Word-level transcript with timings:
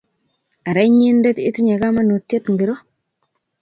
ara 0.69 0.81
inyendet 0.87 1.37
itinye 1.49 1.75
kamanutiet 1.81 2.45
ingiro? 2.49 2.75